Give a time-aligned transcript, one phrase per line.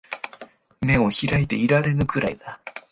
[0.81, 2.59] 眼を開いていられぬくらいだ